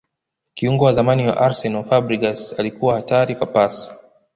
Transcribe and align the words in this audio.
kiungo 0.53 0.83
wa 0.85 0.93
zamani 0.93 1.27
wa 1.27 1.37
arsenal 1.37 1.83
fabregas 1.83 2.59
alikuwa 2.59 2.95
hatari 2.95 3.35
kwa 3.35 3.47
pasi 3.47 3.91